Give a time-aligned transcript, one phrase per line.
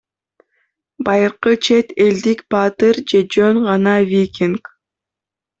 [1.05, 4.63] Байыркы чет элдик баатыр же жөн гана викинг.